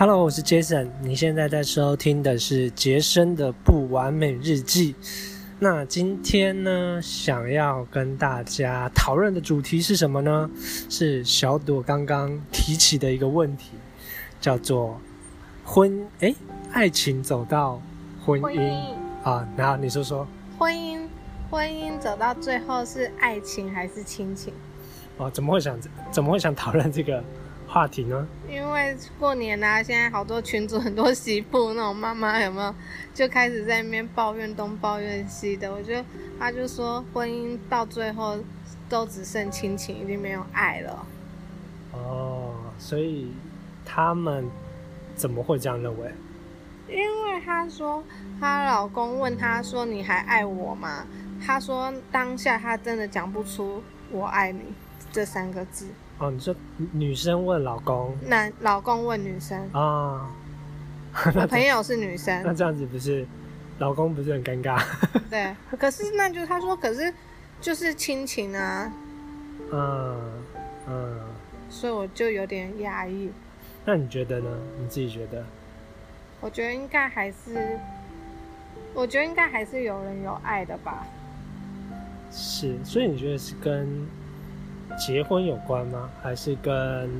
[0.00, 0.86] Hello，我是 Jason。
[1.02, 4.94] 你现在在收听的是杰森的不完美日记。
[5.58, 10.48] 那今天呢，想要跟大家讨论的主题是什么呢？
[10.88, 13.72] 是小朵刚刚提起的一个问题，
[14.40, 15.00] 叫做
[15.64, 16.32] 婚诶，
[16.70, 17.82] 爱情走到
[18.24, 18.94] 婚姻
[19.24, 19.48] 啊。
[19.56, 20.24] 然后你说说，
[20.56, 21.00] 婚姻
[21.50, 24.54] 婚姻走到最后是爱情还是亲情？
[25.16, 25.76] 哦，怎么会想
[26.12, 27.20] 怎么会想讨论这个？
[27.68, 28.26] 话题呢？
[28.48, 32.74] 因为过年啦，现在好多群主很多媳妇那种妈妈有没有
[33.12, 35.70] 就开始在那边抱怨东抱怨西的？
[35.70, 36.04] 我觉得
[36.38, 38.38] 他就说婚姻到最后
[38.88, 41.06] 都只剩亲情，已经没有爱了。
[41.92, 43.30] 哦，所以
[43.84, 44.48] 他们
[45.14, 46.10] 怎么会这样认为？
[46.88, 48.02] 因为她说
[48.40, 51.04] 她老公问她说你还爱我吗？
[51.44, 54.62] 她说当下她真的讲不出我爱你
[55.12, 55.88] 这三个字。
[56.18, 56.54] 哦，你说
[56.92, 60.28] 女生问老公，男老公问女生啊？
[61.34, 63.24] 我朋友是女生，那这样子不是
[63.78, 64.82] 老公不是很尴尬？
[65.30, 67.14] 对，可是那就他说，可是
[67.60, 68.92] 就是亲情啊，
[69.70, 70.20] 嗯
[70.88, 71.20] 嗯，
[71.70, 73.30] 所以我就有点压抑。
[73.84, 74.50] 那你觉得呢？
[74.80, 75.44] 你自己觉得？
[76.40, 77.78] 我觉得应该还是，
[78.92, 81.06] 我觉得应该还是有人有爱的吧。
[82.32, 84.04] 是，所以你觉得是跟？
[84.96, 86.08] 结婚有关吗？
[86.22, 87.10] 还是跟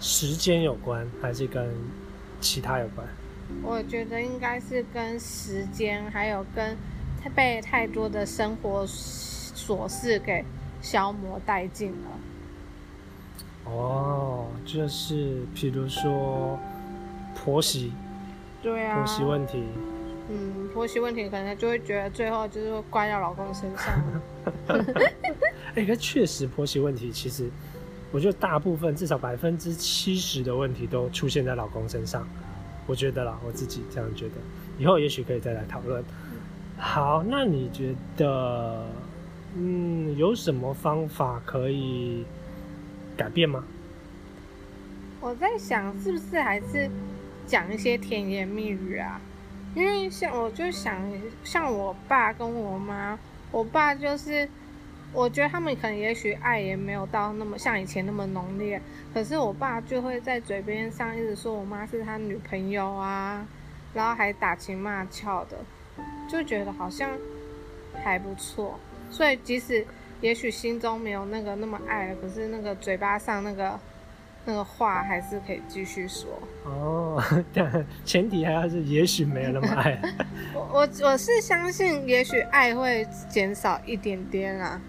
[0.00, 1.08] 时间有关？
[1.20, 1.72] 还是跟
[2.40, 3.06] 其他有关？
[3.62, 6.76] 我觉得应该是跟时间，还有跟
[7.34, 10.44] 被太多的生活琐事给
[10.80, 13.70] 消磨殆尽了。
[13.70, 16.58] 哦，就是比如说
[17.34, 17.92] 婆媳，
[18.62, 19.62] 对啊，婆媳问题。
[20.30, 23.92] 嗯，婆媳问题可能就会觉得最后就是会怪到老公身上。
[25.74, 27.48] 哎，可确实婆媳问题，其实
[28.10, 32.26] 我觉得大部分至少百分之七十的问题都出现在老公身上。
[32.86, 34.34] 我觉得啦，我自己这样觉得。
[34.78, 36.02] 以后也许可以再来讨论。
[36.76, 38.84] 好，那你觉得，
[39.56, 42.24] 嗯，有什么方法可以
[43.16, 43.64] 改变吗？
[45.20, 46.90] 我在想，是不是还是
[47.46, 49.20] 讲一些甜言蜜语啊？
[49.76, 51.00] 因为像我就想，
[51.44, 53.16] 像我爸跟我妈，
[53.52, 54.48] 我爸就是，
[55.12, 58.80] 我觉得他们可能也许爱也没有到那么像以前那么浓烈，
[59.12, 63.46] 可是我爸就会在嘴边上一直说我妈是他女朋友啊，
[63.94, 65.58] 然后还打情骂俏的，
[66.28, 67.10] 就觉得好像
[68.02, 68.78] 还不错，
[69.10, 69.86] 所以即使
[70.20, 73.78] 也许心中没有那个那么爱了，可是那个嘴巴上那个。
[74.44, 76.28] 那个话还是可以继续说
[76.64, 77.22] 哦，
[77.54, 79.96] 但 前提还要是也许没有那么爱。
[80.52, 84.80] 我我我是相信，也许爱会减少一点点啊。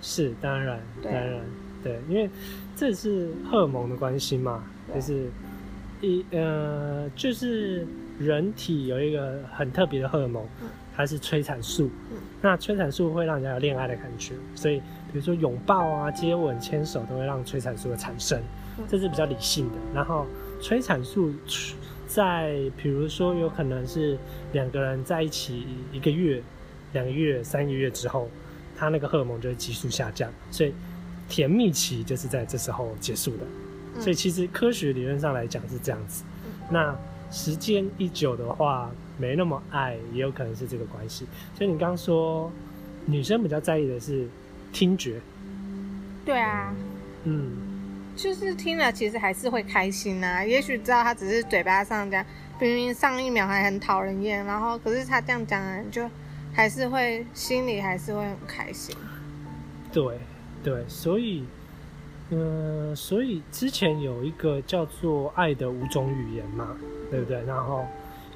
[0.00, 1.40] 是，当然，当然，
[1.82, 2.28] 对，因为
[2.76, 5.28] 这是荷尔蒙的关系嘛，就是
[6.00, 7.86] 一呃，就是
[8.18, 10.42] 人体有一个很特别的荷尔蒙，
[10.96, 11.90] 它是催产素。
[12.42, 14.78] 那催产素会让人家有恋爱的感觉，所以
[15.12, 18.40] 比如说拥抱啊、接吻、牵手都会让催产素的产生。
[18.88, 20.26] 这是比较理性的，然后
[20.62, 21.30] 催产素
[22.06, 24.16] 在，比如说有可能是
[24.52, 26.42] 两个人在一起一个月、
[26.94, 28.30] 两个月、三个月之后，
[28.80, 30.72] 他那个荷尔蒙就会急速下降，所以
[31.28, 34.00] 甜蜜期就是在这时候结束的。
[34.00, 36.24] 所以其实科学理论上来讲是这样子。
[36.70, 36.96] 那
[37.30, 41.26] 时间一久的话，没那么爱，也有可能是这个关系。
[41.54, 42.50] 所以你刚刚说
[43.04, 44.26] 女生比较在意的是
[44.72, 45.20] 听觉，
[46.24, 46.74] 对啊，
[47.24, 47.68] 嗯。
[48.16, 50.44] 就是听了，其实还是会开心呐。
[50.44, 52.22] 也许知道他只是嘴巴上讲，
[52.60, 56.02] 明明上一秒还很讨人厌，然后可是他这样讲，就
[56.60, 58.94] 还是会心里还是会很开心。
[59.90, 60.18] 对
[60.62, 61.42] 对，所以，
[62.28, 66.76] 嗯，所以之前有一个叫做《爱的五种语言》嘛，
[67.10, 67.42] 对不对？
[67.46, 67.86] 然后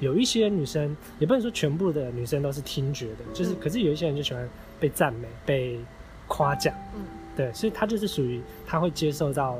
[0.00, 4.48] 有一些女生，也不能说全部的女生都是听觉的，就是，可是有一些人就喜欢
[4.80, 5.78] 被赞美、被
[6.26, 6.74] 夸奖。
[6.96, 7.02] 嗯，
[7.36, 9.58] 对，所以她就是属于她会接受到。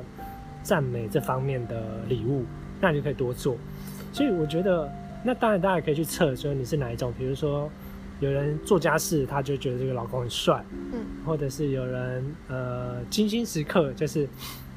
[0.63, 2.43] 赞美这方面的礼物，
[2.81, 3.55] 那你就可以多做。
[4.15, 4.91] 所以我觉得，
[5.23, 7.13] 那当然大家可以去测，说你是哪一种。
[7.19, 7.71] 比如说，
[8.25, 14.29] 有人做家事，他就觉得这个老公很帅，嗯，或者是有人呃精心时刻，就是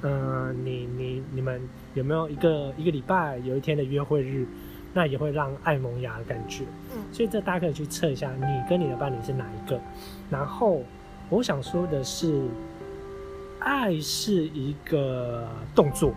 [0.02, 1.62] 嗯你你你们
[1.94, 4.46] 有没有一个一个礼拜有一天的约会日，
[4.94, 6.64] 那也会让爱萌芽的感觉，
[6.94, 9.80] 嗯，所以这大家可以去测一下，你跟你的伴侣是哪一个。
[10.30, 10.84] 然后
[11.30, 12.44] 我想说的是。
[13.60, 15.46] 爱是一个
[15.76, 16.14] 动作，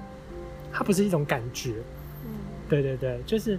[0.71, 1.77] 它不是一种感觉。
[2.25, 2.31] 嗯，
[2.69, 3.59] 对对对，就是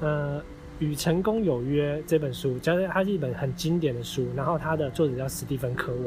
[0.00, 0.38] 呃，
[0.82, 4.26] 《与成功有约》这本书，就是它是一本很经典的书。
[4.34, 6.06] 然后它的作者叫史蒂芬·科文。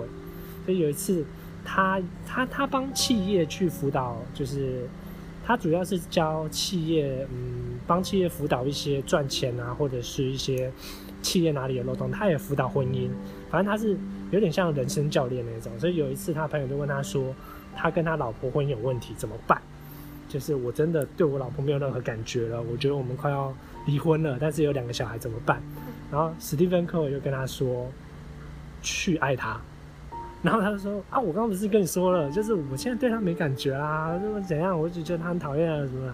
[0.65, 1.23] 所以有一次，
[1.63, 4.85] 他他他帮企业去辅导，就是
[5.45, 10.69] 他主要是教企业，嗯，帮企业辅导一些赚钱啊，或者是一些
[11.21, 13.07] 企业哪里有漏洞，他也辅导婚姻。
[13.49, 13.97] 反正他是
[14.31, 15.71] 有点像人生教练那种。
[15.79, 17.33] 所以有一次，他朋友就问他说，
[17.75, 19.61] 他跟他老婆婚姻有问题怎么办？
[20.27, 23.53] 就是我真的对我老婆没有任何感觉了，我觉得我们快要
[23.85, 25.61] 离婚了，但是有两个小孩怎么办？
[26.11, 27.89] 然后史蒂芬·科维就跟他说，
[28.81, 29.59] 去爱他。
[30.41, 36.13] 然后他就说啊，我刚刚不是跟你说了，就是我现在对他没感觉啦，怎么怎样，我就觉得他很讨厌啊什么的。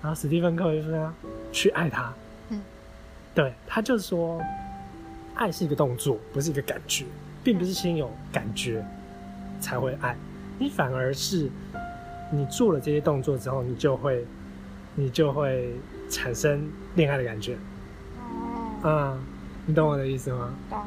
[0.00, 1.12] 然后史蒂芬·科维说
[1.52, 2.10] 去爱他。
[2.48, 2.62] 嗯，
[3.34, 4.40] 对，他就说，
[5.34, 7.04] 爱是一个动作，不是一个感觉，
[7.44, 8.82] 并不是先有感觉
[9.60, 10.16] 才会爱，
[10.58, 11.50] 你反而是
[12.30, 14.24] 你做了这些动作之后，你就会
[14.94, 15.72] 你就会
[16.10, 17.56] 产生恋爱的感觉。
[18.82, 19.18] 哦，啊，
[19.66, 20.54] 你懂我的意思吗？
[20.70, 20.78] 懂。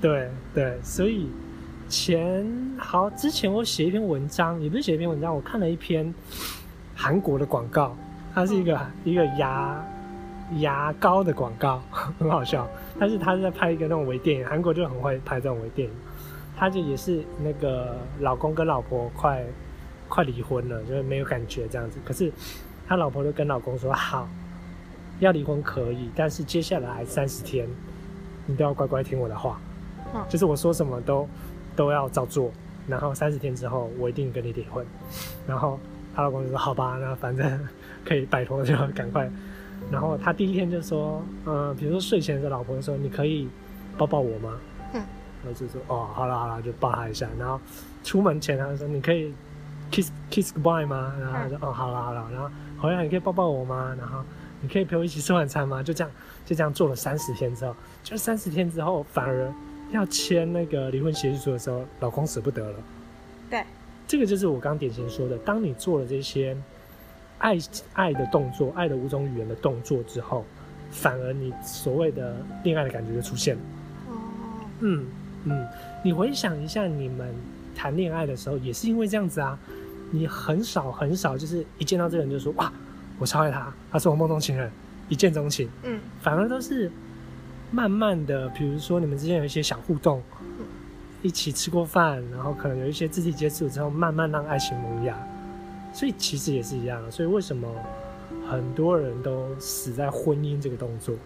[0.00, 1.28] 对对，所以
[1.88, 2.46] 前
[2.78, 6.12] 好之前我写一篇文章，也不是写一篇文章，我看了一篇
[6.94, 7.96] 韩国的广告，
[8.34, 9.84] 它是一个、一个牙
[10.58, 11.80] 牙膏的广告，
[12.18, 12.68] 很好笑。
[12.98, 15.94] 但是他是在拍一个那种微电影，韩国就很会拍这种微电影。
[16.56, 19.44] 他就也是那个老公跟老婆快
[20.08, 21.98] 快离婚了，就是没有感觉这样子。
[22.04, 22.32] 可是
[22.86, 24.28] 他老婆就跟老公说：“好，
[25.20, 27.68] 要离婚可以，但是接下来三十天
[28.46, 29.60] 你都要乖乖听我的话。”
[30.14, 31.28] 嗯就是我说什么都
[31.74, 32.50] 都要照做，
[32.86, 34.86] 然后三十天之后我一定跟你离婚。
[35.46, 35.78] 然后
[36.14, 37.68] 他老公就说：“好吧，那反正
[38.04, 39.28] 可以摆脱就赶快。”
[39.90, 43.48] 然后他第一天就说：“嗯，比如说睡前的老婆说，你可以
[43.98, 44.58] 抱抱我吗？”
[44.94, 45.02] 嗯，
[45.44, 47.60] 然后就说：“哦，好了好了，就抱他一下。”然后
[48.02, 49.34] 出门前他就说：“你可以
[49.90, 53.94] kiss kiss goodbye 吗？”然后他说：“哦，好了好了。”然后好像你可以抱抱我吗？
[53.98, 54.22] 然后
[54.60, 55.82] 你可以陪我一起吃晚餐吗？
[55.82, 56.10] 就这样
[56.44, 59.52] 就这样做了三十天之后，就三十天之后反而。
[59.92, 62.76] 要签那个离婚协议书的时候，老公舍不得了。
[63.48, 63.64] 对，
[64.04, 66.56] 这个就是我刚典型说的，当你做了这些
[67.38, 67.56] 爱
[67.92, 70.44] 爱的动作、爱的五种语言的动作之后，
[70.90, 72.34] 反而你所谓的
[72.64, 73.62] 恋爱的感觉就出现了。
[74.08, 74.18] 哦，
[74.80, 75.06] 嗯
[75.44, 75.64] 嗯，
[76.02, 77.32] 你回想一下，你们
[77.76, 79.56] 谈恋爱的时候也是因为这样子啊，
[80.10, 82.72] 你很少很少就是一见到这个人就说哇，
[83.18, 84.68] 我超爱他，他是我梦中情人，
[85.08, 86.90] 一见钟情，嗯反而都是。
[87.72, 90.22] 慢慢的，比如说你们之间有一些小互动，
[91.20, 95.18] 一起吃过饭，然后可能有一些肢体接触之后，慢慢让爱情萌芽。
[95.92, 97.10] 所以其实也是一样的。
[97.10, 97.68] 所以为什么
[98.48, 101.16] 很多人都死在婚姻这个动作？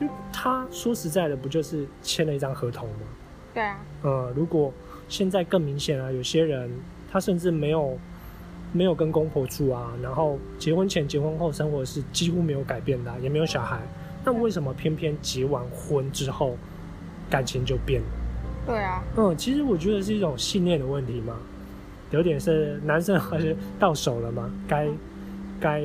[0.00, 3.06] 因为他说实在的，不就是签了一张合同吗？
[3.54, 4.72] 对啊，呃，如果
[5.08, 6.68] 现在更明显啊，有些人
[7.10, 7.96] 他甚至没有
[8.72, 13.80] 没有跟公婆住啊，然后结婚前、结婚后生活是几乎没有改变的啊、也没有小孩。
[14.24, 16.56] 那为什么偏偏结完婚之后
[17.30, 18.06] 感情就变了？
[18.66, 21.36] 对啊，嗯，其实我觉得是一种信念的问题嘛，
[22.10, 24.88] 有点是男生还是到手了嘛，该
[25.60, 25.82] 该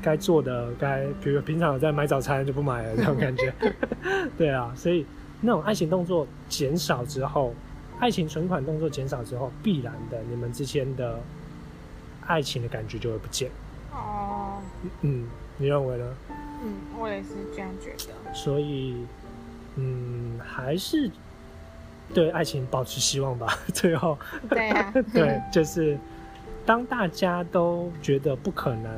[0.00, 3.52] 该做的，该比如平常有在买早餐就不买了这种感觉。
[4.38, 5.04] 对啊，所以
[5.44, 7.52] 那种爱情动作减少之后，
[7.98, 11.18] 爱情存款动作减少之后，必然的你们之间的
[12.26, 13.50] 爱情的感觉就会不见。
[13.92, 14.58] 哦，
[15.02, 15.26] 嗯，
[15.58, 16.14] 你认为呢？
[16.64, 18.34] 嗯，我也是这样觉得。
[18.34, 19.04] 所以，
[19.74, 21.10] 嗯，还是
[22.14, 23.58] 对爱情保持希望吧。
[23.74, 24.16] 最后，
[24.48, 25.98] 对啊， 对，就是
[26.64, 28.90] 当大家都觉得不可能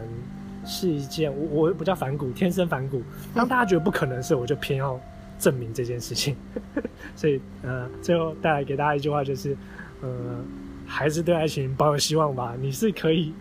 [0.67, 3.03] 是一件，我我不叫反骨，天生反骨。
[3.35, 5.01] 当大家觉得不可能的时候，我就偏要
[5.39, 6.37] 证明这件事情。
[7.17, 9.57] 所以，呃，最后带来给大家一句话就是，
[10.01, 10.09] 呃，
[10.87, 12.55] 还是对爱情抱有希望吧。
[12.61, 13.33] 你是可以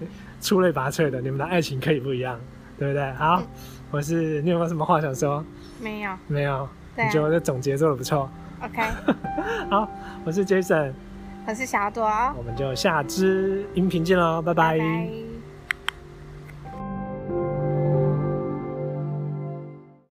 [0.41, 2.39] 出类拔萃的，你们的爱情可以不一样，
[2.77, 3.11] 对不对？
[3.13, 3.47] 好，嗯
[3.91, 5.43] 我是你有没有什么话想说？
[5.79, 6.11] 没有。
[6.27, 8.29] 没有，啊你觉得我的总结做的不错。
[8.61, 8.81] OK，
[9.69, 9.87] 好，
[10.25, 10.93] 我是 Jason，
[11.45, 12.05] 我是小朵，
[12.37, 15.32] 我们就下支音频见喽，拜拜拜。